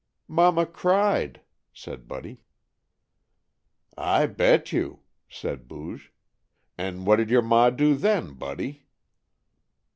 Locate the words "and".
6.75-7.05